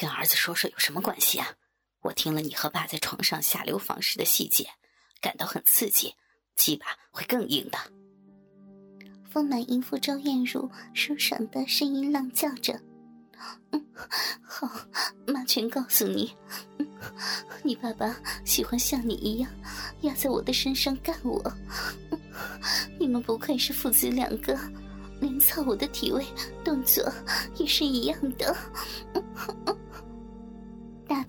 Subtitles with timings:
[0.00, 1.46] 跟儿子说说有什么关系啊？
[2.00, 4.66] 我听了你和爸在床上下流房事的细节，
[5.20, 6.14] 感到很刺激，
[6.56, 7.78] 鸡巴会更硬的。
[9.30, 12.80] 丰满淫妇周艳茹舒爽的声音浪叫着
[13.72, 13.86] ：“嗯，
[14.42, 14.66] 好，
[15.26, 16.34] 妈全告诉你。
[17.62, 19.50] 你爸爸喜欢像你一样
[20.00, 21.52] 压在我的身上干我。
[22.98, 24.58] 你们不愧是父子两个，
[25.20, 26.24] 连操我的体位
[26.64, 27.12] 动作
[27.56, 28.56] 也是一样的。”
[29.62, 29.76] 大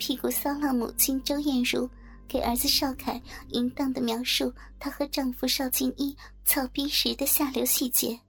[0.02, 1.88] 屁股骚浪母亲周艳茹
[2.28, 8.20] 给儿子邵凯淫荡的描述她和丈夫邵静一操逼时的下流细节。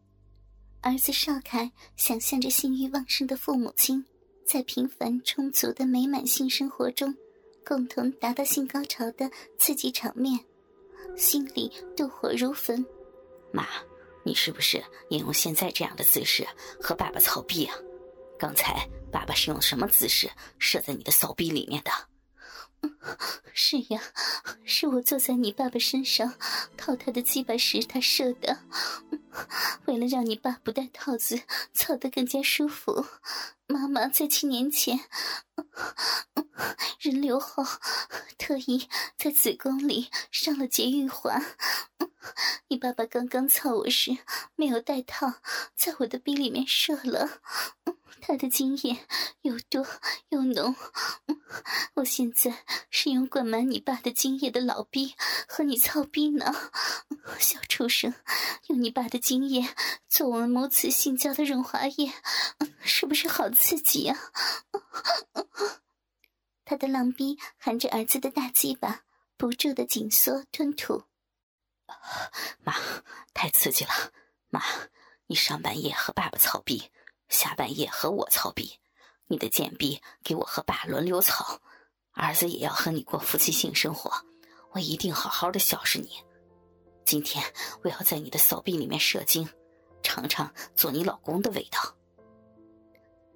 [0.83, 4.05] 儿子邵凯想象着性欲旺盛的父母亲
[4.45, 7.17] 在平凡充足的美满性生活中
[7.65, 10.39] 共同达到性高潮的刺激场面，
[11.17, 12.85] 心里妒火如焚。
[13.51, 13.67] 妈，
[14.23, 16.47] 你是不是也用现在这样的姿势
[16.79, 17.75] 和爸爸操逼啊？
[18.43, 20.29] 刚才爸爸是用什么姿势
[20.59, 21.93] 射在你的骚逼里面的？
[23.55, 24.03] 是呀，
[24.65, 26.35] 是我坐在你爸爸身上
[26.77, 28.59] 套他的鸡巴时他射的。
[29.87, 31.41] 为了让你爸不戴套子，
[31.73, 33.07] 操得更加舒服，
[33.69, 34.99] 妈妈在七年前
[36.99, 37.63] 人流后，
[38.39, 41.41] 特意在子宫里上了节育环。
[42.73, 44.17] 你爸爸刚刚操我时
[44.57, 45.31] 没有戴套，
[45.75, 47.43] 在我的逼里面射了。
[48.23, 48.97] 他的精液
[49.43, 49.87] 又多
[50.31, 50.75] 又浓，
[51.97, 55.15] 我现在是用灌满你爸的精液的老逼
[55.47, 56.51] 和你操逼呢，
[57.39, 58.15] 小畜生，
[58.69, 59.69] 用你爸的精液
[60.09, 62.11] 做我们母子性交的润滑液，
[62.81, 64.19] 是不是好刺激啊？
[66.65, 69.03] 他的浪逼含着儿子的大鸡巴，
[69.37, 71.03] 不住的紧缩吞吐。
[72.65, 72.75] 妈，
[73.35, 73.91] 太刺激了！
[74.51, 74.63] 妈，
[75.27, 76.91] 你上半夜和爸爸操逼。
[77.29, 78.79] 下半夜和我操逼，
[79.27, 81.59] 你的贱逼给我和爸轮流操，
[82.13, 84.13] 儿子也要和你过夫妻性生活，
[84.73, 86.11] 我一定好好的孝顺你。
[87.07, 87.43] 今天
[87.83, 89.49] 我要在你的骚逼里面射精，
[90.03, 91.97] 尝尝做你老公的味道。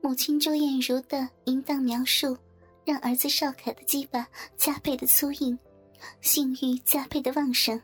[0.03, 2.37] 母亲周艳茹的淫荡描述，
[2.85, 5.59] 让儿子邵凯的鸡巴加倍的粗硬，
[6.21, 7.81] 性欲加倍的旺盛。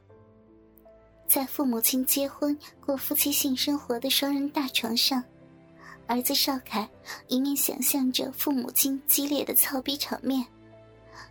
[1.33, 5.25] 在父母亲结婚过夫妻性生活的双人大床上。
[6.07, 6.87] 儿子邵凯
[7.27, 10.45] 一面想象着父母亲激烈的操逼场面，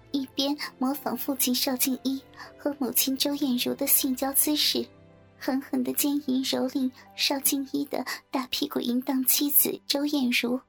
[0.10, 2.20] 一边模仿父亲邵静一
[2.58, 4.84] 和母亲周艳茹的性交姿势，
[5.38, 10.60] 狠狠的奸淫蹂躏邵静一的大屁股淫荡妻子周艳茹，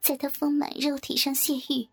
[0.00, 1.86] 在她丰满肉体上泄欲。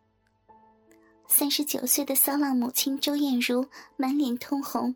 [1.28, 4.96] 三十九岁的骚浪母亲周艳茹满脸通红，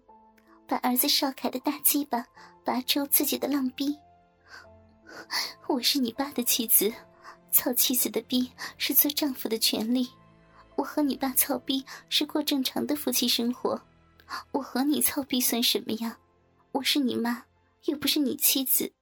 [0.69, 2.23] 把儿子邵凯的大鸡巴
[2.63, 3.97] 拔出自己的浪逼。
[5.67, 6.93] 我是你爸的妻子，
[7.51, 10.07] 操妻子的逼是做丈夫的权利。
[10.75, 13.81] 我和你爸操逼是过正常的夫妻生活，
[14.51, 16.19] 我和你操逼算什么呀？
[16.73, 17.45] 我是你妈，
[17.85, 18.93] 又不是你妻子，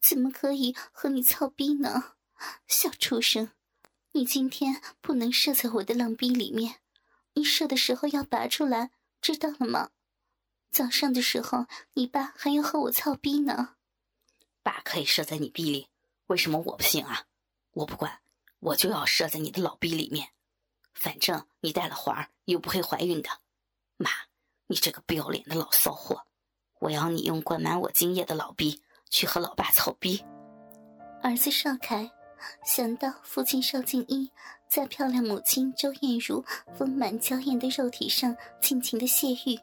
[0.00, 2.14] 怎么可以和你操逼呢？
[2.66, 3.50] 小畜生，
[4.10, 6.80] 你今天不能射在我的浪逼里面，
[7.34, 8.90] 你射的时候要拔出来，
[9.20, 9.90] 知道了吗？
[10.72, 13.76] 早上的时候，你爸还要和我操逼呢。
[14.62, 15.88] 爸可以射在你逼里，
[16.28, 17.26] 为什么我不行啊？
[17.72, 18.20] 我不管，
[18.58, 20.30] 我就要射在你的老逼里面。
[20.94, 23.28] 反正你带了环又不会怀孕的。
[23.98, 24.08] 妈，
[24.66, 26.24] 你这个不要脸的老骚货！
[26.80, 30.24] 我要你用灌满我精液的老逼去和老爸操逼。
[31.22, 32.10] 儿子邵凯
[32.64, 34.28] 想到父亲邵静一
[34.68, 36.42] 在漂亮母亲周艳茹
[36.74, 39.58] 丰满娇艳的肉体上尽情的泄欲。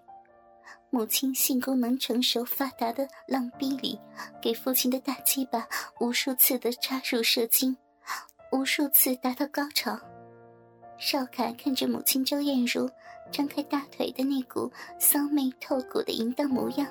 [0.92, 4.00] 母亲性功能成熟发达的浪逼里，
[4.42, 5.68] 给父亲的大鸡巴
[6.00, 7.78] 无数次的插入射精，
[8.52, 9.98] 无数次达到高潮。
[10.98, 12.90] 邵凯看着母亲周艳茹
[13.32, 16.88] 张开大腿的那股骚媚透骨的淫荡模样，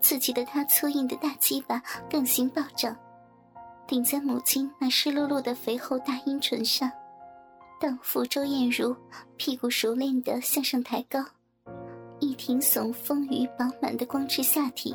[0.00, 2.94] 刺激的他粗硬的大鸡巴更形暴涨，
[3.86, 6.90] 顶在母亲那湿漉漉的肥厚大阴唇上，
[7.80, 8.94] 荡妇周艳茹
[9.36, 11.24] 屁股熟练的向上抬高。
[12.38, 14.94] 一挺耸丰腴饱满的光赤下体，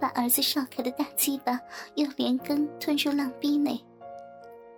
[0.00, 1.60] 把儿子少开的大鸡巴
[1.96, 3.84] 又连根吞入浪逼内。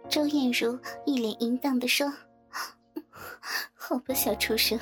[0.09, 2.11] 周艳茹一脸淫荡地说
[3.77, 4.81] ：“好吧，小畜生，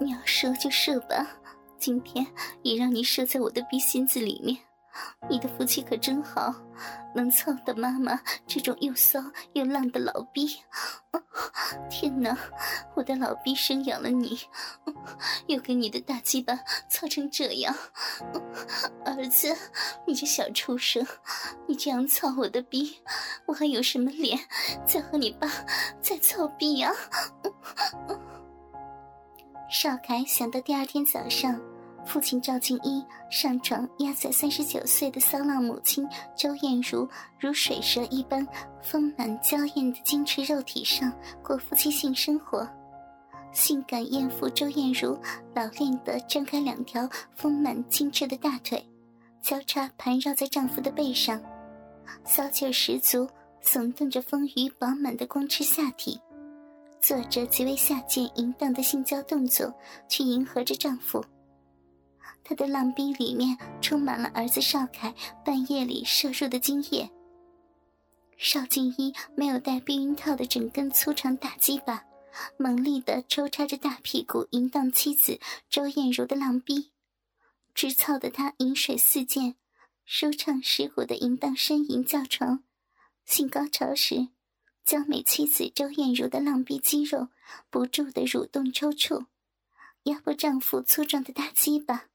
[0.00, 1.28] 你要射就射吧，
[1.78, 2.26] 今天
[2.62, 4.56] 也让你射在我的逼心子里面，
[5.28, 6.54] 你的福气可真好，
[7.14, 9.20] 能操的妈妈这种又骚
[9.52, 10.60] 又浪的老逼。
[11.90, 12.36] 天哪，
[12.94, 14.38] 我的老逼生养了你，
[15.46, 16.58] 又给你的大鸡巴
[16.88, 17.74] 操成这样。
[19.04, 19.54] 儿子，
[20.06, 21.06] 你这小畜生，
[21.66, 22.98] 你这样操我的逼，
[23.46, 24.38] 我还有什么脸
[24.86, 25.48] 再和你爸
[26.00, 26.92] 再操逼呀？
[29.70, 31.60] 少凯想到第二天早上。
[32.08, 37.06] 父亲赵静一上床压在三十九岁的骚浪母亲周艳茹
[37.38, 38.46] 如水蛇一般
[38.82, 41.12] 丰满娇艳的精致肉体上
[41.42, 42.66] 过夫妻性生活，
[43.52, 45.20] 性感艳妇周艳茹
[45.54, 47.06] 老练地张开两条
[47.36, 48.82] 丰满精致的大腿，
[49.42, 51.38] 交叉盘绕在丈夫的背上，
[52.24, 53.28] 骚劲十足，
[53.62, 56.18] 耸动着丰腴饱满的光赤下体，
[57.02, 59.70] 做着极为下贱淫荡的性交动作，
[60.08, 61.22] 去迎合着丈夫。
[62.48, 65.14] 他的浪逼里面充满了儿子邵凯
[65.44, 67.10] 半夜里射入的精液。
[68.38, 72.06] 邵静一没有戴避孕套的整根粗长大鸡巴，
[72.56, 76.90] 猛力的抽插着大屁股淫荡妻子周艳茹的浪逼，
[77.74, 79.54] 直操的他饮水四溅，
[80.06, 82.64] 舒畅蚀骨的淫荡呻吟叫床。
[83.26, 84.28] 性高潮时，
[84.86, 87.28] 娇美妻子周艳茹的浪逼肌肉
[87.68, 89.26] 不住的蠕动抽搐，
[90.04, 92.06] 压迫丈夫粗壮的大鸡巴。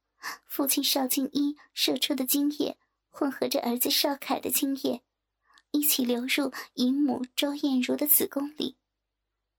[0.46, 2.78] 父亲邵静一射出的精液
[3.10, 5.02] 混合着儿子邵凯的精液，
[5.72, 8.78] 一起流入姨母周艳茹的子宫里。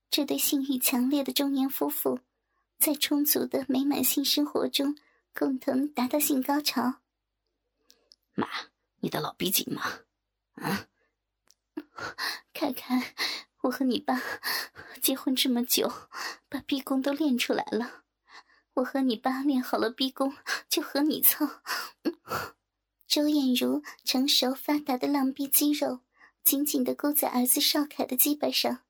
[0.09, 2.19] 这对性欲强烈的中年夫妇，
[2.79, 4.97] 在充足的美满性生活中，
[5.33, 7.01] 共同达到性高潮。
[8.33, 8.47] 妈，
[8.99, 9.81] 你的老逼紧吗？
[10.53, 10.87] 啊？
[12.53, 13.01] 看看
[13.61, 14.21] 我和你爸
[15.01, 15.91] 结婚这么久，
[16.47, 18.04] 把逼功都练出来了。
[18.75, 20.33] 我和你爸练好了逼功，
[20.67, 21.49] 就和你操。
[23.07, 26.01] 周艳茹成熟发达的浪逼肌肉
[26.43, 28.83] 紧紧的箍在儿子邵凯的鸡巴上，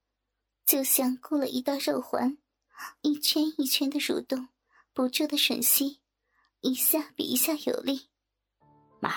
[0.66, 2.38] 就像箍了一道肉环，
[3.02, 4.50] 一圈一圈的蠕动，
[4.94, 6.02] 不住的吮吸，
[6.62, 8.10] 一下比一下有力。
[9.00, 9.14] 妈，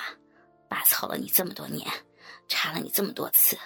[0.69, 1.89] 爸操了你这么多年，
[2.47, 3.57] 插了你这么多次，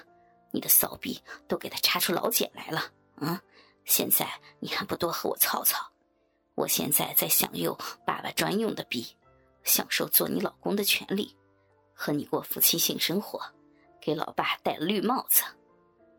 [0.53, 2.89] 你的骚逼都给他插出老茧来了。
[3.17, 3.37] 嗯，
[3.83, 4.25] 现在
[4.61, 5.92] 你还不多和我操操？
[6.55, 9.05] 我现在在享用爸爸专用的逼，
[9.63, 11.35] 享受做你老公的权利，
[11.93, 13.41] 和你过夫妻性生活，
[13.99, 15.43] 给老爸戴绿帽子。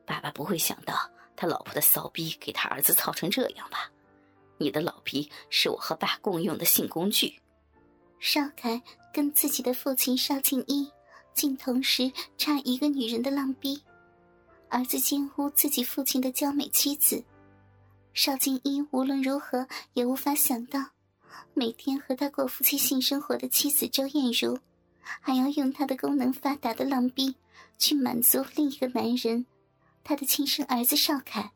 [0.04, 3.90] 爸爸不会想到他老婆的骚逼给他儿子操成这样吧？
[4.58, 7.40] 你的老逼是我和爸共用的性工具。
[8.18, 8.82] 邵凯
[9.12, 10.90] 跟自己的父亲邵静一
[11.32, 13.82] 竟同时插一个女人的浪逼，
[14.68, 17.22] 儿子惊呼自己父亲的娇美妻子。
[18.14, 20.90] 邵静一无论如何也无法想到，
[21.52, 24.60] 每天和他过夫妻性生活的妻子周艳茹，
[25.02, 27.34] 还要用他的功能发达的浪逼
[27.76, 29.46] 去满足另一个男人，
[30.04, 31.50] 他的亲生儿子邵凯。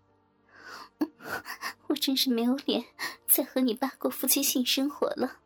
[1.86, 2.84] 我真是没有脸
[3.28, 5.36] 再和你爸过夫妻性生活了，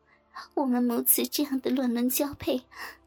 [0.55, 2.63] 我们母子这样的乱伦交配，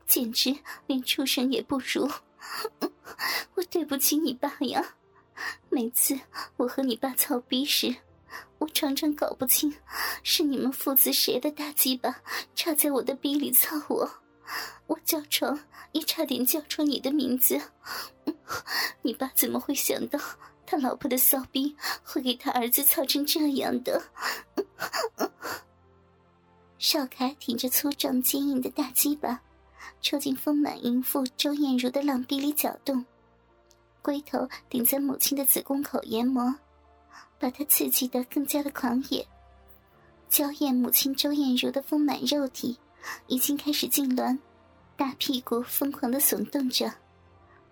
[0.05, 0.55] 简直
[0.85, 2.07] 连畜生也不如。
[3.55, 4.93] 我对不起你爸呀。
[5.69, 6.19] 每次
[6.57, 7.95] 我和你爸操逼时，
[8.59, 9.75] 我常常搞不清
[10.23, 12.21] 是你们父子谁的大鸡巴
[12.55, 14.09] 插在我的逼里操我，
[14.87, 15.59] 我叫床
[15.91, 17.61] 也差点叫出你的名字。
[19.01, 20.19] 你爸怎么会想到
[20.65, 24.03] 他老婆的骚逼会给他儿子操成这样的？
[26.77, 29.41] 邵凯挺着粗壮坚硬的大鸡巴，
[30.01, 33.05] 抽进丰满淫妇周艳茹的浪逼里搅动。
[34.05, 36.53] 龟头顶在母亲的子宫口研磨，
[37.39, 39.27] 把她刺激得更加的狂野。
[40.29, 42.77] 娇艳母亲周艳茹的丰满肉体
[43.25, 44.37] 已经开始痉挛，
[44.95, 46.93] 大屁股疯狂的耸动着，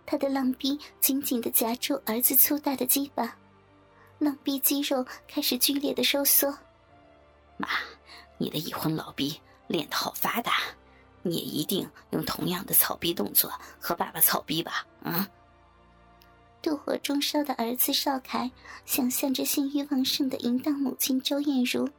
[0.07, 3.37] 她的浪逼紧紧的夹住儿子粗大的鸡巴，
[4.17, 6.51] 浪逼肌肉开始剧烈的收缩。
[7.57, 7.67] 妈，
[8.39, 10.53] 你的已婚老逼练得好发达，
[11.21, 14.87] 你也一定用同样的草逼动作和爸爸草逼吧？
[15.03, 15.23] 嗯。
[16.63, 18.49] 妒火中烧的儿子邵凯，
[18.85, 21.89] 想象着性欲旺盛的淫荡母亲周艳茹，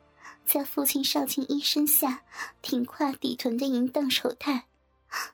[0.46, 2.22] 在父亲邵静一身下
[2.62, 4.64] 挺胯抵臀的淫荡丑态，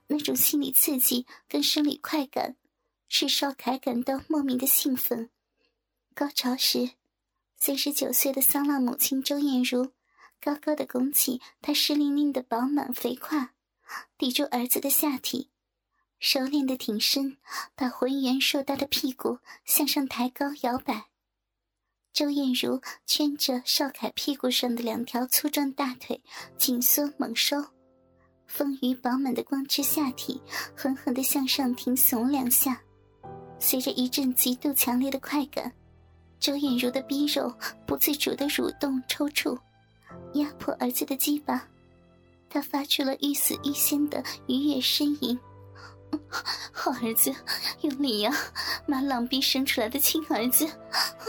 [0.08, 2.56] 那种心理刺激跟生理快感，
[3.08, 5.30] 使邵凯感到莫名的兴奋。
[6.12, 6.90] 高潮时，
[7.56, 9.92] 三十九岁的桑浪母亲周艳茹，
[10.40, 13.50] 高高的拱起她湿淋淋的饱满肥胯，
[14.18, 15.50] 抵住儿子的下体。
[16.22, 17.38] 熟练的挺身，
[17.74, 21.06] 把浑圆硕大的屁股向上抬高摇摆。
[22.12, 26.22] 周艳茹圈着邵凯屁股上的两条粗壮大腿，
[26.58, 27.56] 紧缩猛收，
[28.46, 30.42] 丰腴饱满的光之下体
[30.76, 32.82] 狠狠的向上挺耸两下，
[33.58, 35.72] 随着一阵极度强烈的快感，
[36.38, 37.50] 周艳茹的逼肉
[37.86, 39.58] 不自主的蠕动抽搐，
[40.34, 41.66] 压迫儿子的鸡巴，
[42.50, 45.38] 她发出了欲死欲仙的愉悦呻吟。
[46.82, 47.30] 好儿子，
[47.82, 48.34] 有你呀！
[48.86, 50.66] 妈狼逼生出来的亲儿子，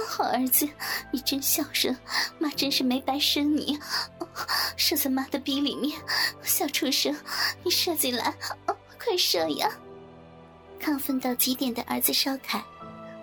[0.08, 0.66] 好儿子，
[1.12, 1.94] 你真孝顺，
[2.40, 3.78] 妈真是没白生你。
[4.78, 6.00] 射在妈的逼里面，
[6.42, 7.14] 小畜生，
[7.66, 8.34] 你射进来，
[8.66, 9.70] 哦快射呀！
[10.80, 12.64] 亢奋到极点的儿子烧凯，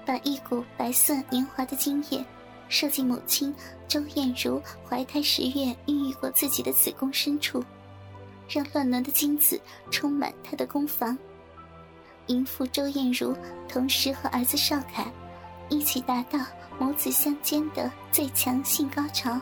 [0.05, 2.23] 把一股白色年华的精液
[2.69, 3.55] 射进母亲
[3.89, 7.65] 周艳茹怀胎十月孕育过自己的子宫深处，
[8.51, 9.59] 让乱伦的精子
[9.91, 11.17] 充满她的宫房。
[12.29, 13.37] 淫妇周艳茹
[13.69, 15.05] 同时和儿子邵凯
[15.69, 16.39] 一起达到
[16.79, 19.39] 母子相间的最强性高潮。